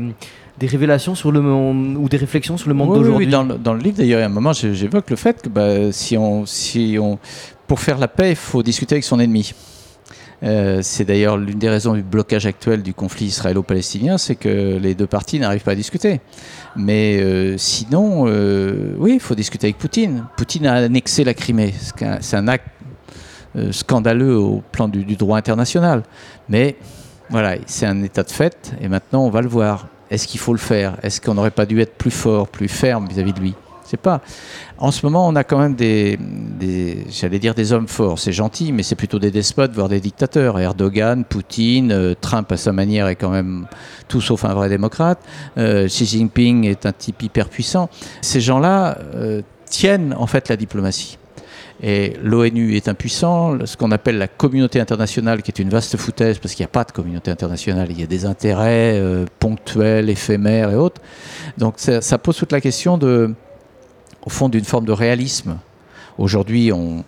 des 0.57 0.67
révélations 0.67 1.15
sur 1.15 1.33
le 1.33 1.41
monde 1.41 1.97
ou 1.99 2.07
des 2.07 2.15
réflexions 2.15 2.55
sur 2.55 2.69
le 2.69 2.73
monde 2.73 2.91
Oui, 2.91 2.99
d'aujourd'hui 2.99 3.25
oui, 3.25 3.31
dans, 3.31 3.43
le, 3.43 3.57
dans 3.57 3.73
le 3.73 3.81
livre, 3.81 3.97
d'ailleurs, 3.97 4.19
il 4.19 4.21
y 4.21 4.23
a 4.23 4.27
un 4.27 4.29
moment, 4.29 4.53
j'évoque 4.53 5.09
le 5.09 5.17
fait 5.17 5.41
que 5.41 5.49
bah, 5.49 5.91
si 5.91 6.17
on, 6.17 6.45
si 6.45 6.97
on, 6.97 7.19
pour 7.67 7.81
faire 7.81 7.97
la 7.97 8.07
paix, 8.07 8.29
il 8.29 8.35
faut 8.37 8.63
discuter 8.63 8.95
avec 8.95 9.03
son 9.03 9.19
ennemi. 9.19 9.53
Euh, 10.43 10.81
c'est 10.83 11.03
d'ailleurs 11.03 11.35
l'une 11.35 11.57
des 11.57 11.69
raisons 11.69 11.95
du 11.95 12.03
blocage 12.03 12.45
actuel 12.45 12.83
du 12.83 12.93
conflit 12.93 13.25
israélo-palestinien, 13.25 14.17
c'est 14.17 14.35
que 14.35 14.77
les 14.77 14.93
deux 14.93 15.07
parties 15.07 15.39
n'arrivent 15.39 15.63
pas 15.63 15.71
à 15.71 15.75
discuter. 15.75 16.21
Mais 16.75 17.19
euh, 17.19 17.57
sinon, 17.57 18.25
euh, 18.27 18.93
oui, 18.99 19.13
il 19.15 19.19
faut 19.19 19.35
discuter 19.35 19.67
avec 19.67 19.77
Poutine. 19.77 20.25
Poutine 20.37 20.67
a 20.67 20.75
annexé 20.75 21.23
la 21.23 21.33
Crimée. 21.33 21.73
C'est 22.21 22.37
un 22.37 22.47
acte 22.47 22.67
scandaleux 23.71 24.37
au 24.37 24.63
plan 24.71 24.87
du, 24.87 25.15
droit 25.15 25.37
international. 25.37 26.03
Mais 26.49 26.75
voilà, 27.29 27.55
c'est 27.65 27.85
un 27.85 28.03
état 28.03 28.23
de 28.23 28.31
fait, 28.31 28.73
et 28.81 28.87
maintenant 28.87 29.25
on 29.25 29.29
va 29.29 29.41
le 29.41 29.49
voir. 29.49 29.87
Est-ce 30.09 30.27
qu'il 30.27 30.39
faut 30.39 30.53
le 30.53 30.59
faire? 30.59 30.97
Est-ce 31.03 31.19
qu'on 31.19 31.33
n'aurait 31.33 31.51
pas 31.51 31.65
dû 31.65 31.81
être 31.81 31.95
plus 31.95 32.11
fort, 32.11 32.47
plus 32.47 32.69
ferme 32.69 33.07
vis-à-vis 33.07 33.33
de 33.33 33.39
lui? 33.41 33.55
Sais 33.87 33.95
pas. 33.95 34.19
En 34.77 34.91
ce 34.91 35.05
moment, 35.05 35.25
on 35.29 35.35
a 35.37 35.45
quand 35.45 35.59
même 35.59 35.73
des, 35.73 36.19
j'allais 37.09 37.39
dire 37.39 37.55
des 37.55 37.71
hommes 37.71 37.87
forts. 37.87 38.19
C'est 38.19 38.33
gentil, 38.33 38.73
mais 38.73 38.83
c'est 38.83 38.95
plutôt 38.95 39.17
des 39.17 39.31
despotes, 39.31 39.71
voire 39.71 39.87
des 39.87 40.01
dictateurs. 40.01 40.59
Erdogan, 40.59 41.23
Poutine, 41.23 41.93
euh, 41.93 42.13
Trump 42.19 42.51
à 42.51 42.57
sa 42.57 42.73
manière 42.73 43.07
est 43.07 43.15
quand 43.15 43.29
même 43.29 43.65
tout 44.09 44.19
sauf 44.19 44.43
un 44.43 44.53
vrai 44.53 44.67
démocrate. 44.67 45.19
Euh, 45.57 45.87
Xi 45.87 46.05
Jinping 46.05 46.65
est 46.65 46.85
un 46.85 46.91
type 46.91 47.23
hyper 47.23 47.47
puissant. 47.47 47.89
Ces 48.19 48.41
gens-là 48.41 48.97
euh, 49.15 49.41
tiennent 49.69 50.13
en 50.17 50.27
fait 50.27 50.49
la 50.49 50.57
diplomatie. 50.57 51.17
Et 51.81 52.13
l'ONU 52.23 52.75
est 52.75 52.87
impuissant, 52.87 53.65
ce 53.65 53.77
qu'on 53.77 53.91
appelle 53.91 54.17
la 54.17 54.27
communauté 54.27 54.79
internationale, 54.79 55.43
qui 55.43 55.51
est 55.51 55.59
une 55.59 55.69
vaste 55.69 55.95
foutaise, 55.97 56.39
parce 56.39 56.55
qu'il 56.55 56.63
n'y 56.63 56.69
a 56.69 56.71
pas 56.71 56.83
de 56.83 56.91
communauté 56.91 57.29
internationale, 57.29 57.87
il 57.91 57.99
y 57.99 58.03
a 58.03 58.07
des 58.07 58.25
intérêts 58.25 58.99
euh, 58.99 59.25
ponctuels, 59.39 60.09
éphémères 60.09 60.71
et 60.71 60.75
autres. 60.75 61.01
Donc 61.57 61.75
ça, 61.77 62.17
pose 62.17 62.35
toute 62.35 62.51
la 62.51 62.61
question 62.61 62.97
de, 62.97 63.33
au 64.25 64.29
fond, 64.29 64.49
d'une 64.49 64.65
forme 64.65 64.85
de 64.85 64.91
réalisme. 64.91 65.57
Aujourd'hui, 66.17 66.71
on, 66.71 67.03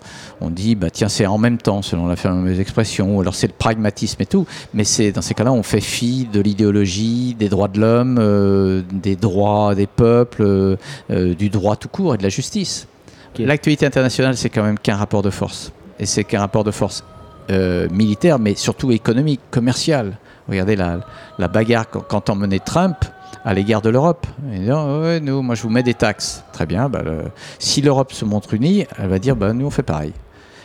dit, 0.52 0.76
bah, 0.76 0.92
tiens, 0.92 1.10
c'est 1.10 1.26
en 1.26 1.40
même 1.40 1.58
temps, 1.58 1.82
selon 1.82 2.06
la 2.06 2.16
fameuse 2.16 2.60
expression, 2.60 3.18
ou 3.18 3.22
alors 3.22 3.34
c'est 3.34 3.48
le 3.48 3.54
pragmatisme 3.54 4.22
et 4.22 4.28
tout, 4.28 4.46
mais 4.76 4.84
c'est 4.84 5.12
dans 5.12 5.24
ces 5.24 5.34
cas-là, 5.34 5.52
on 5.52 5.64
fait 5.64 5.82
fi 5.82 6.28
de 6.32 6.40
l'idéologie, 6.40 7.34
des 7.34 7.50
droits 7.50 7.70
de 7.70 7.80
l'homme, 7.80 8.18
euh, 8.20 8.84
des 8.92 9.16
droits 9.16 9.74
des 9.74 9.88
peuples, 9.88 10.44
euh, 10.44 10.78
du 11.10 11.50
droit 11.50 11.76
tout 11.76 11.90
court 11.90 12.14
et 12.14 12.18
de 12.20 12.24
la 12.24 12.30
justice. 12.30 12.88
Ok. 13.34 13.46
L'actualité 13.46 13.86
internationale, 13.86 14.36
c'est 14.38 14.50
quand 14.50 14.64
même 14.64 14.80
qu'un 14.80 14.96
rapport 14.96 15.22
de 15.22 15.30
force. 15.30 15.72
Et 16.00 16.06
c'est 16.06 16.24
qu'un 16.24 16.40
rapport 16.40 16.64
de 16.64 16.72
force 16.72 17.04
euh, 17.52 17.88
militaire, 17.90 18.40
mais 18.40 18.56
surtout 18.56 18.92
économique, 18.92 19.42
commercial. 19.52 20.18
Regardez 20.48 20.76
la, 20.76 21.00
la 21.38 21.48
bagarre 21.48 21.90
quand, 21.90 22.02
quand 22.02 22.30
emmenait 22.30 22.60
Trump 22.60 22.98
à 23.46 23.54
l'égard 23.54 23.82
de 23.82 23.90
l'Europe. 23.90 24.26
Il 24.52 24.64
dit, 24.66 24.72
Ah 24.72 25.00
ouais, 25.00 25.20
nous, 25.20 25.42
moi, 25.42 25.56
je 25.56 25.62
vous 25.64 25.70
mets 25.70 25.84
des 25.84 25.94
taxes. 25.94 26.44
Très 26.54 26.66
bien. 26.66 26.90
bah, 26.90 27.02
le- 27.04 27.26
si 27.60 27.82
l'Europe 27.82 28.12
se 28.14 28.26
montre 28.26 28.54
unie, 28.54 28.86
elle 28.98 29.08
va 29.10 29.20
dire, 29.20 29.36
bah, 29.36 29.54
nous, 29.54 29.66
on 29.66 29.70
fait 29.70 29.84
pareil. 29.84 30.14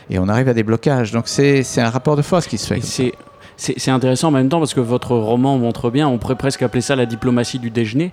Et 0.09 0.19
on 0.19 0.27
arrive 0.29 0.47
à 0.49 0.53
des 0.53 0.63
blocages. 0.63 1.11
Donc, 1.11 1.27
c'est 1.27 1.63
c'est 1.63 1.81
un 1.81 1.89
rapport 1.89 2.15
de 2.15 2.21
force 2.21 2.45
qui 2.47 2.57
se 2.57 2.67
fait. 2.67 2.81
C'est 3.57 3.91
intéressant 3.91 4.27
en 4.27 4.31
même 4.31 4.49
temps 4.49 4.59
parce 4.59 4.73
que 4.73 4.79
votre 4.81 5.15
roman 5.15 5.57
montre 5.57 5.89
bien, 5.89 6.07
on 6.07 6.17
pourrait 6.17 6.35
presque 6.35 6.61
appeler 6.61 6.81
ça 6.81 6.95
la 6.95 7.05
diplomatie 7.05 7.57
du 7.59 7.69
déjeuner. 7.69 8.11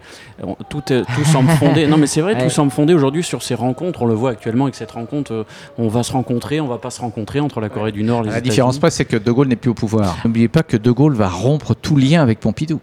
Tout, 0.68 0.82
est- 0.92 1.02
tout 1.02 1.24
semble 1.24 1.50
fondé. 1.58 1.86
Non, 1.86 1.96
mais 1.96 2.06
c'est 2.06 2.20
vrai, 2.20 2.34
Ouais. 2.34 2.44
tout 2.44 2.50
semble 2.50 2.70
fondé 2.70 2.94
aujourd'hui 2.94 3.22
sur 3.22 3.42
ces 3.42 3.54
rencontres. 3.54 4.02
On 4.02 4.06
le 4.06 4.14
voit 4.14 4.30
actuellement 4.30 4.64
avec 4.64 4.74
cette 4.76 4.92
rencontre. 4.92 5.32
euh, 5.32 5.44
On 5.78 5.88
va 5.88 6.02
se 6.02 6.12
rencontrer, 6.12 6.60
on 6.60 6.68
va 6.68 6.78
pas 6.78 6.90
se 6.90 7.00
rencontrer 7.00 7.40
entre 7.40 7.60
la 7.60 7.68
Corée 7.68 7.92
du 7.92 8.02
Nord 8.04 8.22
et 8.22 8.26
les 8.26 8.30
La 8.32 8.40
différence 8.40 8.78
c'est 8.90 9.04
que 9.04 9.16
De 9.16 9.30
Gaulle 9.32 9.48
n'est 9.48 9.56
plus 9.56 9.70
au 9.70 9.74
pouvoir. 9.74 10.16
N'oubliez 10.24 10.48
pas 10.48 10.62
que 10.62 10.76
De 10.76 10.90
Gaulle 10.90 11.14
va 11.14 11.28
rompre 11.28 11.74
tout 11.74 11.96
lien 11.96 12.22
avec 12.22 12.38
Pompidou. 12.40 12.80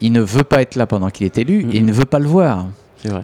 Il 0.00 0.12
ne 0.12 0.20
veut 0.20 0.44
pas 0.44 0.62
être 0.62 0.76
là 0.76 0.86
pendant 0.86 1.10
qu'il 1.10 1.26
est 1.26 1.36
élu 1.38 1.66
et 1.72 1.76
il 1.78 1.84
ne 1.84 1.92
veut 1.92 2.04
pas 2.04 2.18
le 2.20 2.26
voir. 2.28 2.66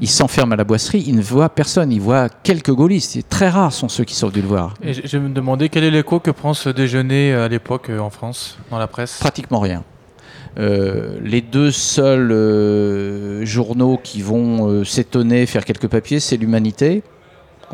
Il 0.01 0.09
s'enferme 0.09 0.53
à 0.53 0.57
la 0.57 0.65
boisserie, 0.65 1.05
il 1.07 1.17
ne 1.17 1.23
voit 1.23 1.49
personne, 1.49 1.91
il 1.91 2.01
voit 2.01 2.29
quelques 2.29 2.73
gaullistes. 2.73 3.13
C'est 3.13 3.29
Très 3.29 3.49
rares 3.49 3.73
sont 3.73 3.89
ceux 3.89 4.05
qui 4.05 4.15
sont 4.15 4.29
venus 4.29 4.43
le 4.43 4.49
voir. 4.49 4.75
Et 4.83 4.95
je, 4.95 5.03
je 5.05 5.19
me 5.19 5.29
demandais 5.29 5.69
quel 5.69 5.85
est 5.85 5.91
l'écho 5.91 6.21
que 6.21 6.31
prend 6.31 6.55
ce 6.55 6.69
déjeuner 6.69 7.33
euh, 7.33 7.47
à 7.47 7.49
l'époque 7.49 7.91
euh, 7.91 7.99
en 7.99 8.11
France, 8.11 8.59
dans 8.71 8.79
la 8.79 8.87
presse? 8.87 9.19
Pratiquement 9.21 9.61
rien. 9.61 9.83
Euh, 10.57 11.19
les 11.23 11.41
deux 11.41 11.73
seuls 11.73 12.31
euh, 12.31 13.45
journaux 13.45 13.99
qui 14.01 14.23
vont 14.23 14.69
euh, 14.69 14.85
s'étonner, 14.85 15.47
faire 15.47 15.65
quelques 15.65 15.89
papiers, 15.89 16.21
c'est 16.21 16.37
l'Humanité, 16.37 17.03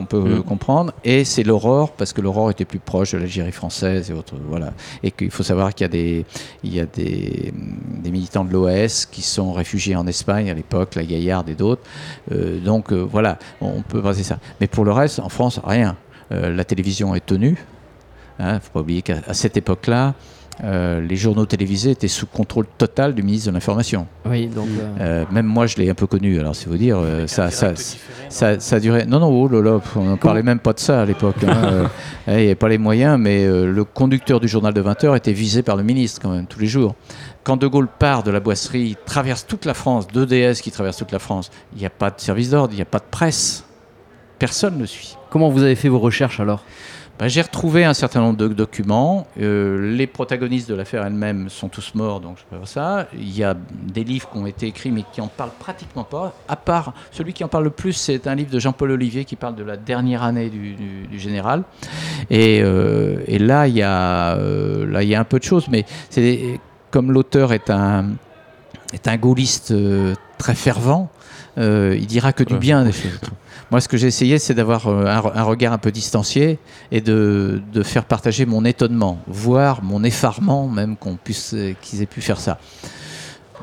qu'on 0.00 0.06
peut 0.06 0.18
Mhm. 0.36 0.42
comprendre, 0.42 0.92
et 1.04 1.24
c'est 1.24 1.42
l'Aurore, 1.42 1.92
parce 1.92 2.12
que 2.12 2.20
l'Aurore 2.20 2.50
était 2.50 2.64
plus 2.64 2.78
proche 2.78 3.12
de 3.12 3.18
l'Algérie 3.18 3.52
française 3.52 4.10
et 4.10 4.14
autres. 4.14 4.34
Voilà. 4.48 4.72
Et 5.02 5.10
qu'il 5.10 5.30
faut 5.30 5.42
savoir 5.42 5.74
qu'il 5.74 5.84
y 5.84 5.86
a 5.86 5.88
des, 5.88 6.24
il 6.64 6.74
y 6.74 6.80
a 6.80 6.86
des, 6.86 7.52
des 8.02 8.10
militants 8.10 8.44
de 8.44 8.52
l'OAS 8.52 9.06
qui 9.10 9.22
sont 9.22 9.52
réfugiés 9.52 9.96
en 9.96 10.06
Espagne 10.06 10.50
à 10.50 10.54
l'époque, 10.54 10.94
la 10.94 11.04
Gaillarde 11.04 11.48
et 11.48 11.54
d'autres. 11.54 11.82
Euh, 12.32 12.58
donc 12.60 12.92
euh, 12.92 13.00
voilà, 13.00 13.38
on 13.60 13.82
peut 13.82 14.00
baser 14.00 14.22
ça. 14.22 14.38
Mais 14.60 14.66
pour 14.66 14.84
le 14.84 14.92
reste, 14.92 15.20
en 15.20 15.28
France, 15.28 15.60
rien. 15.64 15.96
Euh, 16.32 16.54
la 16.54 16.64
télévision 16.64 17.14
est 17.14 17.24
tenue. 17.26 17.56
Il 18.38 18.46
ne 18.46 18.58
faut 18.58 18.70
pas 18.72 18.80
oublier 18.80 19.02
qu'à 19.02 19.34
cette 19.34 19.56
époque-là, 19.56 20.14
euh, 20.62 21.00
les 21.00 21.16
journaux 21.16 21.46
télévisés 21.46 21.90
étaient 21.92 22.08
sous 22.08 22.26
contrôle 22.26 22.66
total 22.78 23.14
du 23.14 23.22
ministre 23.22 23.48
de 23.48 23.54
l'Information. 23.54 24.06
Oui, 24.26 24.46
donc. 24.48 24.68
euh, 24.78 24.88
Euh, 25.00 25.24
même 25.32 25.46
moi, 25.46 25.66
je 25.66 25.76
l'ai 25.76 25.88
un 25.90 25.94
peu 25.94 26.06
connu. 26.06 26.38
Alors, 26.38 26.54
c'est 26.54 26.68
vous 26.68 26.76
dire, 26.76 26.98
euh, 26.98 27.26
ça, 27.26 27.50
ça, 27.50 27.72
ça, 28.28 28.60
ça 28.60 28.80
duré. 28.80 29.06
Non, 29.06 29.20
non, 29.20 29.28
oh 29.28 29.48
là 29.48 29.60
là, 29.62 29.80
on 29.96 30.04
ne 30.12 30.16
parlait 30.16 30.42
même 30.42 30.58
pas 30.60 30.72
de 30.72 30.80
ça 30.80 31.02
à 31.02 31.04
l'époque. 31.04 31.36
hein. 31.46 31.88
Euh, 32.28 32.34
Il 32.34 32.40
n'y 32.40 32.44
avait 32.46 32.54
pas 32.54 32.68
les 32.68 32.78
moyens, 32.78 33.18
mais 33.18 33.44
euh, 33.46 33.72
le 33.72 33.82
conducteur 33.84 34.38
du 34.40 34.46
journal 34.46 34.74
de 34.74 34.80
20 34.80 35.04
heures 35.04 35.16
était 35.16 35.32
visé 35.32 35.62
par 35.62 35.76
le 35.76 35.82
ministre 35.82 36.20
quand 36.22 36.30
même, 36.30 36.46
tous 36.46 36.60
les 36.60 36.66
jours. 36.66 36.94
Quand 37.42 37.56
De 37.56 37.66
Gaulle 37.66 37.88
part 37.88 38.22
de 38.22 38.30
la 38.30 38.38
boisserie, 38.40 38.96
traverse 39.06 39.46
toute 39.46 39.64
la 39.64 39.72
France, 39.74 40.06
deux 40.06 40.26
DS 40.26 40.60
qui 40.62 40.70
traversent 40.70 40.98
toute 40.98 41.10
la 41.12 41.18
France, 41.18 41.50
il 41.74 41.80
n'y 41.80 41.86
a 41.86 41.90
pas 41.90 42.10
de 42.10 42.20
service 42.20 42.50
d'ordre, 42.50 42.72
il 42.74 42.76
n'y 42.76 42.82
a 42.82 42.86
pas 42.86 42.98
de 42.98 43.04
presse. 43.10 43.64
Personne 44.38 44.78
ne 44.78 44.86
suit. 44.86 45.16
Comment 45.30 45.48
vous 45.48 45.62
avez 45.62 45.74
fait 45.74 45.88
vos 45.88 45.98
recherches 45.98 46.40
alors? 46.40 46.62
Ben, 47.20 47.28
J'ai 47.28 47.42
retrouvé 47.42 47.84
un 47.84 47.92
certain 47.92 48.22
nombre 48.22 48.38
de 48.38 48.48
documents. 48.48 49.26
Euh, 49.38 49.94
les 49.94 50.06
protagonistes 50.06 50.70
de 50.70 50.74
l'affaire 50.74 51.04
elle-même 51.04 51.50
sont 51.50 51.68
tous 51.68 51.94
morts, 51.94 52.18
donc 52.18 52.38
je 52.38 52.44
peux 52.48 52.56
voir 52.56 52.66
ça. 52.66 53.08
Il 53.12 53.36
y 53.36 53.44
a 53.44 53.54
des 53.54 54.04
livres 54.04 54.30
qui 54.30 54.38
ont 54.38 54.46
été 54.46 54.68
écrits, 54.68 54.90
mais 54.90 55.04
qui 55.12 55.20
en 55.20 55.26
parlent 55.26 55.52
pratiquement 55.58 56.04
pas. 56.04 56.32
À 56.48 56.56
part 56.56 56.94
celui 57.12 57.34
qui 57.34 57.44
en 57.44 57.48
parle 57.48 57.64
le 57.64 57.70
plus, 57.70 57.92
c'est 57.92 58.26
un 58.26 58.34
livre 58.34 58.50
de 58.50 58.58
Jean-Paul 58.58 58.92
Olivier 58.92 59.26
qui 59.26 59.36
parle 59.36 59.54
de 59.54 59.62
la 59.62 59.76
dernière 59.76 60.22
année 60.22 60.48
du, 60.48 61.18
général. 61.18 61.64
Et, 62.30 62.62
euh, 62.62 63.18
et 63.26 63.38
là, 63.38 63.68
il 63.68 63.76
y 63.76 63.82
a 63.82 64.36
euh, 64.36 64.86
là, 64.86 65.02
il 65.02 65.10
y 65.10 65.14
a 65.14 65.20
un 65.20 65.24
peu 65.24 65.38
de 65.38 65.44
choses, 65.44 65.68
mais 65.68 65.84
comme 66.90 67.12
l'auteur 67.12 67.52
est 67.52 67.68
un 67.68 68.16
gaulliste 69.18 69.74
très 70.38 70.54
fervent. 70.54 71.10
Euh, 71.58 71.96
il 71.98 72.06
dira 72.06 72.32
que 72.32 72.44
du 72.44 72.56
bien 72.56 72.84
des 72.84 72.92
choses. 72.92 73.18
Moi, 73.70 73.80
ce 73.80 73.88
que 73.88 73.96
j'ai 73.96 74.08
essayé, 74.08 74.38
c'est 74.38 74.54
d'avoir 74.54 74.88
euh, 74.88 75.06
un, 75.06 75.20
re- 75.20 75.32
un 75.34 75.42
regard 75.44 75.72
un 75.72 75.78
peu 75.78 75.92
distancié 75.92 76.58
et 76.90 77.00
de, 77.00 77.60
de 77.72 77.82
faire 77.84 78.04
partager 78.04 78.44
mon 78.46 78.64
étonnement, 78.64 79.18
voire 79.28 79.82
mon 79.84 80.02
effarement, 80.02 80.66
même 80.68 80.96
qu'on 80.96 81.14
puisse, 81.16 81.54
euh, 81.54 81.74
qu'ils 81.80 82.02
aient 82.02 82.06
pu 82.06 82.20
faire 82.20 82.40
ça. 82.40 82.58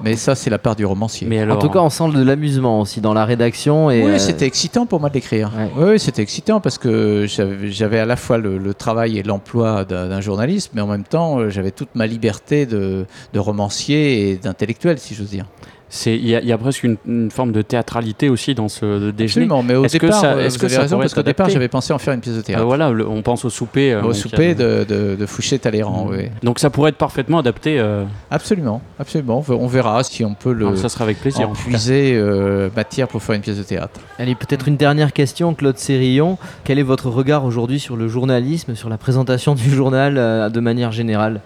Mais 0.03 0.15
ça, 0.15 0.35
c'est 0.35 0.51
la 0.51 0.59
part 0.59 0.75
du 0.75 0.85
romancier. 0.85 1.27
Mais 1.27 1.39
alors, 1.39 1.57
En 1.57 1.59
tout 1.59 1.69
cas, 1.69 1.79
on 1.79 1.89
sent 1.89 2.11
de 2.13 2.21
l'amusement 2.21 2.81
aussi 2.81 3.01
dans 3.01 3.15
la 3.15 3.25
rédaction. 3.25 3.89
Et, 3.89 4.03
oui, 4.05 4.11
euh, 4.11 4.17
c'était 4.19 4.45
excitant 4.45 4.85
pour 4.85 4.99
moi 4.99 5.09
de 5.09 5.15
l'écrire. 5.15 5.51
Ouais. 5.57 5.71
Oui, 5.93 5.99
c'était 5.99 6.21
excitant 6.21 6.61
parce 6.61 6.77
que 6.77 7.25
j'avais 7.27 7.99
à 7.99 8.05
la 8.05 8.15
fois 8.15 8.37
le, 8.37 8.59
le 8.59 8.73
travail 8.75 9.17
et 9.17 9.23
l'emploi 9.23 9.85
d'un 9.85 10.21
journaliste, 10.21 10.69
mais 10.75 10.81
en 10.81 10.87
même 10.87 11.03
temps, 11.03 11.49
j'avais 11.49 11.71
toute 11.71 11.89
ma 11.95 12.05
liberté 12.05 12.65
de, 12.67 13.05
de 13.33 13.39
romancier 13.39 14.29
et 14.29 14.35
d'intellectuel, 14.37 14.99
si 14.99 15.15
j'ose 15.15 15.31
dire. 15.31 15.45
C'est- 15.89 16.15
il 16.15 16.27
y, 16.27 16.35
a- 16.35 16.41
il 16.41 16.47
y 16.47 16.51
a 16.51 16.57
presque 16.57 16.83
une, 16.83 16.97
une 17.07 17.31
forme 17.31 17.51
de 17.51 17.61
théâtralité 17.61 18.29
aussi 18.29 18.53
dans 18.55 18.67
ce 18.67 19.11
déjeuner. 19.11 19.45
Absolument, 19.45 19.63
mais 19.63 19.75
au 19.75 19.85
Est-ce 19.85 19.97
que 19.97 20.05
départ, 20.07 20.19
ça- 20.21 20.41
est-ce 20.41 20.55
vous 20.55 20.61
que 20.61 20.65
avez 20.65 20.75
ça 20.75 20.81
raison, 20.81 20.95
pourrait 20.97 21.03
parce 21.05 21.13
qu'au 21.13 21.19
être 21.21 21.25
départ, 21.25 21.49
j'avais 21.49 21.67
pensé 21.67 21.93
en 21.93 21.97
faire 21.97 22.13
une 22.13 22.19
pièce 22.21 22.35
de 22.35 22.39
Euh, 22.39 22.43
théâtre. 22.43 22.65
voilà, 22.65 22.89
le- 22.91 23.07
on 23.07 23.21
pense 23.21 23.45
au 23.45 23.49
souper. 23.49 23.93
euh, 23.93 24.01
Au 24.03 24.09
a 24.11 24.13
souper 24.13 24.55
de, 24.55 24.83
de 25.15 25.25
Fouché-Talleyrand, 25.25 26.07
oui. 26.09 26.29
Donc 26.43 26.59
ça 26.59 26.69
pourrait 26.69 26.89
être 26.89 26.97
parfaitement 26.97 27.39
adapté. 27.39 27.79
euh, 27.79 28.03
Absolument, 28.31 28.81
absolument. 28.99 29.43
On 29.47 29.67
verra 29.67 30.03
si 30.03 30.23
on 30.25 30.33
peut 30.33 30.51
le, 30.53 30.67
alors 30.67 30.77
ça 30.77 30.89
sera 30.89 31.03
avec 31.05 31.19
plaisir. 31.21 31.49
en 31.49 31.53
puiser 31.53 32.13
euh, 32.15 32.69
matière 32.75 33.07
pour 33.07 33.23
faire 33.23 33.35
une 33.35 33.41
pièce 33.41 33.57
de 33.57 33.63
théâtre. 33.63 33.99
Allez, 34.19 34.35
peut-être 34.35 34.67
une 34.67 34.77
dernière 34.77 35.13
question, 35.13 35.53
Claude 35.53 35.77
Sérillon. 35.77 36.37
Quel 36.63 36.79
est 36.79 36.83
votre 36.83 37.09
regard 37.09 37.45
aujourd'hui 37.45 37.79
sur 37.79 37.95
le 37.95 38.07
journalisme, 38.07 38.75
sur 38.75 38.89
la 38.89 38.97
présentation 38.97 39.55
du 39.55 39.69
journal 39.69 40.17
euh, 40.17 40.49
de 40.49 40.59
manière 40.59 40.91
générale? 40.91 41.41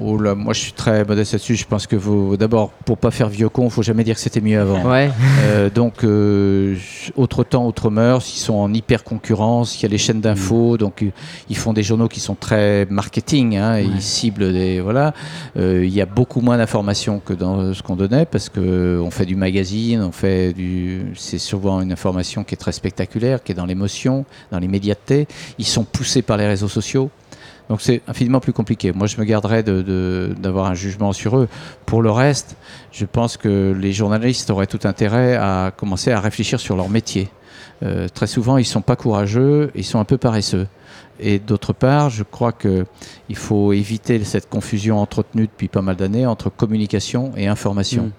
Oh 0.00 0.18
là, 0.18 0.34
moi 0.34 0.52
je 0.52 0.60
suis 0.60 0.72
très 0.72 1.04
modeste 1.04 1.32
là-dessus. 1.32 1.56
Je 1.56 1.66
pense 1.66 1.86
que 1.86 1.96
vous, 1.96 2.36
d'abord, 2.36 2.70
pour 2.84 2.98
pas 2.98 3.10
faire 3.10 3.28
vieux 3.28 3.48
con, 3.48 3.70
faut 3.70 3.82
jamais 3.82 4.04
dire 4.04 4.16
que 4.16 4.20
c'était 4.20 4.40
mieux 4.40 4.60
avant. 4.60 4.82
Ouais. 4.90 5.10
Euh, 5.44 5.70
donc, 5.70 6.04
euh, 6.04 6.76
autre 7.16 7.44
temps, 7.44 7.66
autre 7.66 7.90
mœurs. 7.90 8.28
Ils 8.34 8.40
sont 8.40 8.54
en 8.54 8.72
hyper 8.72 9.04
concurrence. 9.04 9.78
Il 9.78 9.82
y 9.84 9.86
a 9.86 9.88
les 9.88 9.98
chaînes 9.98 10.20
d'infos, 10.20 10.76
donc 10.76 11.02
euh, 11.02 11.10
ils 11.48 11.56
font 11.56 11.72
des 11.72 11.82
journaux 11.82 12.08
qui 12.08 12.20
sont 12.20 12.34
très 12.34 12.86
marketing. 12.90 13.56
Hein, 13.56 13.76
et 13.76 13.84
Ouais. 13.84 13.90
Ils 13.96 14.02
ciblent 14.02 14.52
des 14.52 14.80
voilà. 14.80 15.14
Euh, 15.56 15.84
il 15.84 15.92
y 15.94 16.00
a 16.00 16.06
beaucoup 16.06 16.40
moins 16.40 16.56
d'informations 16.56 17.20
que 17.24 17.32
dans 17.32 17.74
ce 17.74 17.82
qu'on 17.82 17.96
donnait 17.96 18.24
parce 18.26 18.48
que 18.48 18.98
on 19.00 19.10
fait 19.10 19.26
du 19.26 19.36
magazine, 19.36 20.00
on 20.02 20.12
fait 20.12 20.52
du. 20.52 21.12
C'est 21.14 21.38
souvent 21.38 21.80
une 21.80 21.92
information 21.92 22.44
qui 22.44 22.54
est 22.54 22.58
très 22.58 22.72
spectaculaire, 22.72 23.42
qui 23.42 23.52
est 23.52 23.54
dans 23.54 23.66
l'émotion, 23.66 24.24
dans 24.50 24.58
l'immédiateté. 24.58 25.26
Ils 25.58 25.66
sont 25.66 25.84
poussés 25.84 26.22
par 26.22 26.36
les 26.36 26.46
réseaux 26.46 26.68
sociaux. 26.68 27.10
Donc 27.70 27.80
c'est 27.80 28.02
infiniment 28.06 28.40
plus 28.40 28.52
compliqué. 28.52 28.92
Moi, 28.92 29.06
je 29.06 29.16
me 29.18 29.24
garderais 29.24 29.62
de- 29.62 29.80
de- 29.82 30.34
d'avoir 30.38 30.66
un 30.66 30.74
jugement 30.74 31.12
sur 31.12 31.38
eux. 31.38 31.48
Pour 31.86 32.02
le 32.02 32.10
reste, 32.10 32.56
je 32.92 33.06
pense 33.06 33.36
que 33.36 33.74
les 33.78 33.92
journalistes 33.92 34.50
auraient 34.50 34.66
tout 34.66 34.80
intérêt 34.84 35.36
à 35.36 35.72
commencer 35.76 36.10
à 36.12 36.20
réfléchir 36.20 36.60
sur 36.60 36.76
leur 36.76 36.88
métier. 36.90 37.28
Euh, 37.82 38.06
très 38.08 38.26
souvent, 38.26 38.58
ils 38.58 38.64
sont 38.66 38.82
pas 38.82 38.96
courageux, 38.96 39.70
ils 39.74 39.84
sont 39.84 39.98
un 39.98 40.04
peu 40.04 40.18
paresseux. 40.18 40.66
Et 41.20 41.38
d'autre 41.38 41.72
part, 41.72 42.10
je 42.10 42.22
crois 42.22 42.52
que 42.52 42.86
il 43.28 43.36
faut 43.36 43.72
éviter 43.72 44.22
cette 44.24 44.48
confusion 44.48 44.98
entretenue 45.00 45.46
depuis 45.46 45.68
pas 45.68 45.82
mal 45.82 45.96
d'années 45.96 46.26
entre 46.26 46.50
communication 46.50 47.32
et 47.36 47.46
information. 47.46 48.04
Mm. 48.06 48.12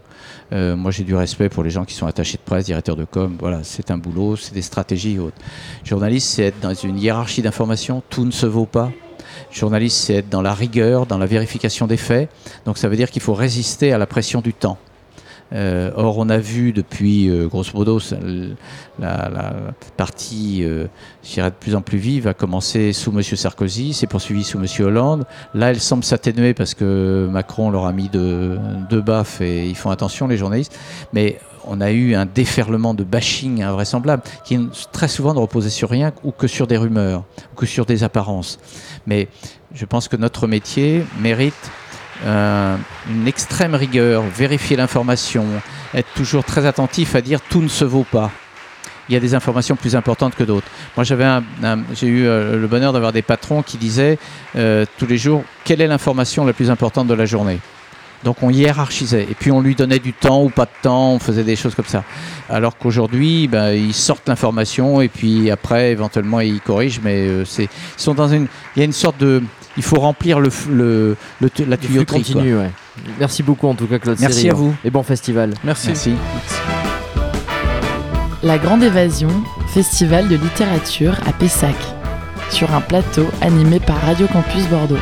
Euh, 0.53 0.75
moi, 0.75 0.91
j'ai 0.91 1.03
du 1.03 1.15
respect 1.15 1.49
pour 1.49 1.63
les 1.63 1.69
gens 1.69 1.85
qui 1.85 1.93
sont 1.93 2.07
attachés 2.07 2.37
de 2.37 2.43
presse, 2.43 2.65
directeurs 2.65 2.95
de 2.95 3.05
com. 3.05 3.35
Voilà, 3.39 3.59
c'est 3.63 3.91
un 3.91 3.97
boulot, 3.97 4.35
c'est 4.35 4.53
des 4.53 4.61
stratégies 4.61 5.15
et 5.15 5.19
autres. 5.19 5.37
Journaliste, 5.83 6.29
c'est 6.29 6.43
être 6.43 6.59
dans 6.61 6.73
une 6.73 6.97
hiérarchie 6.99 7.41
d'information. 7.41 8.01
Tout 8.09 8.25
ne 8.25 8.31
se 8.31 8.45
vaut 8.45 8.65
pas. 8.65 8.91
Journaliste, 9.51 9.97
c'est 9.97 10.15
être 10.15 10.29
dans 10.29 10.41
la 10.41 10.53
rigueur, 10.53 11.05
dans 11.05 11.17
la 11.17 11.25
vérification 11.25 11.87
des 11.87 11.97
faits. 11.97 12.29
Donc, 12.65 12.77
ça 12.77 12.87
veut 12.87 12.95
dire 12.95 13.09
qu'il 13.11 13.21
faut 13.21 13.33
résister 13.33 13.93
à 13.93 13.97
la 13.97 14.05
pression 14.05 14.41
du 14.41 14.53
temps. 14.53 14.77
Euh, 15.53 15.91
or, 15.95 16.17
on 16.17 16.29
a 16.29 16.37
vu 16.37 16.73
depuis, 16.73 17.29
euh, 17.29 17.47
grosso 17.47 17.71
modo, 17.75 17.99
la, 18.99 19.53
partie, 19.95 20.63
euh, 20.63 20.87
je 21.23 21.41
de 21.41 21.49
plus 21.49 21.75
en 21.75 21.81
plus 21.81 21.97
vive 21.97 22.27
a 22.27 22.33
commencé 22.33 22.93
sous 22.93 23.11
M. 23.11 23.21
Sarkozy, 23.21 23.93
s'est 23.93 24.07
poursuivie 24.07 24.43
sous 24.43 24.57
M. 24.57 24.65
Hollande. 24.79 25.25
Là, 25.53 25.69
elle 25.69 25.79
semble 25.79 26.03
s'atténuer 26.03 26.53
parce 26.53 26.73
que 26.73 27.27
Macron 27.31 27.69
leur 27.69 27.85
a 27.85 27.93
mis 27.93 28.09
deux, 28.09 28.57
deux 28.89 29.01
baffes 29.01 29.41
et 29.41 29.67
ils 29.67 29.75
font 29.75 29.91
attention, 29.91 30.27
les 30.27 30.37
journalistes. 30.37 30.77
Mais 31.13 31.37
on 31.67 31.81
a 31.81 31.91
eu 31.91 32.15
un 32.15 32.25
déferlement 32.25 32.93
de 32.93 33.03
bashing 33.03 33.63
invraisemblable 33.63 34.23
qui 34.43 34.59
très 34.91 35.07
souvent 35.07 35.33
ne 35.33 35.39
reposait 35.39 35.69
sur 35.69 35.89
rien 35.89 36.13
ou 36.23 36.31
que 36.31 36.47
sur 36.47 36.67
des 36.67 36.77
rumeurs 36.77 37.23
ou 37.53 37.55
que 37.55 37.65
sur 37.65 37.85
des 37.85 38.03
apparences. 38.03 38.59
Mais 39.05 39.27
je 39.73 39.85
pense 39.85 40.07
que 40.07 40.15
notre 40.15 40.47
métier 40.47 41.05
mérite 41.19 41.71
euh, 42.23 42.77
une 43.09 43.27
extrême 43.27 43.75
rigueur, 43.75 44.23
vérifier 44.23 44.77
l'information, 44.77 45.45
être 45.93 46.07
toujours 46.15 46.43
très 46.43 46.65
attentif 46.65 47.15
à 47.15 47.21
dire 47.21 47.41
tout 47.41 47.61
ne 47.61 47.67
se 47.67 47.85
vaut 47.85 48.05
pas. 48.09 48.31
Il 49.09 49.13
y 49.13 49.17
a 49.17 49.19
des 49.19 49.35
informations 49.35 49.75
plus 49.75 49.95
importantes 49.95 50.33
que 50.33 50.43
d'autres. 50.43 50.67
Moi, 50.97 51.03
j'avais 51.03 51.25
j'ai 51.93 52.07
eu 52.07 52.25
euh, 52.25 52.57
le 52.57 52.67
bonheur 52.67 52.91
d'avoir 52.91 53.11
des 53.11 53.21
patrons 53.21 53.61
qui 53.61 53.77
disaient 53.77 54.17
euh, 54.55 54.85
tous 54.97 55.05
les 55.05 55.17
jours 55.17 55.43
quelle 55.63 55.81
est 55.81 55.87
l'information 55.87 56.45
la 56.45 56.53
plus 56.53 56.71
importante 56.71 57.07
de 57.07 57.13
la 57.13 57.25
journée? 57.25 57.59
Donc 58.23 58.37
on 58.41 58.49
hiérarchisait 58.49 59.23
et 59.23 59.35
puis 59.37 59.51
on 59.51 59.61
lui 59.61 59.75
donnait 59.75 59.99
du 59.99 60.13
temps 60.13 60.43
ou 60.43 60.49
pas 60.49 60.65
de 60.65 60.71
temps, 60.81 61.11
on 61.13 61.19
faisait 61.19 61.43
des 61.43 61.55
choses 61.55 61.75
comme 61.75 61.85
ça. 61.85 62.03
Alors 62.49 62.77
qu'aujourd'hui, 62.77 63.47
ben, 63.47 63.71
ils 63.71 63.93
sortent 63.93 64.27
l'information 64.27 65.01
et 65.01 65.09
puis 65.09 65.51
après 65.51 65.91
éventuellement 65.91 66.39
ils 66.39 66.59
corrigent, 66.61 67.01
mais 67.03 67.27
euh, 67.27 67.45
c'est 67.45 67.63
ils 67.63 68.01
sont 68.01 68.13
dans 68.13 68.27
une, 68.27 68.47
il 68.75 68.79
y 68.79 68.81
a 68.81 68.85
une 68.85 68.93
sorte 68.93 69.19
de, 69.19 69.43
il 69.77 69.83
faut 69.83 69.99
remplir 69.99 70.39
le, 70.39 70.49
le, 70.69 71.15
la 71.67 71.77
tuyauterie. 71.77 72.23
quoi. 72.23 72.33
continu, 72.33 72.57
ouais. 72.57 72.71
Merci 73.19 73.43
beaucoup 73.43 73.67
en 73.67 73.75
tout 73.75 73.87
cas, 73.87 73.99
Claude 73.99 74.17
Merci 74.19 74.49
à 74.49 74.53
vous. 74.53 74.73
Et 74.83 74.89
bon 74.89 75.03
festival. 75.03 75.53
Merci. 75.63 76.15
La 78.43 78.57
Grande 78.57 78.83
Évasion, 78.83 79.29
festival 79.73 80.27
de 80.27 80.35
littérature 80.35 81.17
à 81.27 81.33
Pessac, 81.33 81.75
sur 82.51 82.73
un 82.73 82.81
plateau 82.81 83.25
animé 83.41 83.79
par 83.79 83.99
Radio 84.01 84.27
Campus 84.27 84.67
Bordeaux. 84.67 84.99